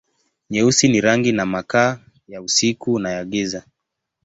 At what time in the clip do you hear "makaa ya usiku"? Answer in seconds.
1.45-2.99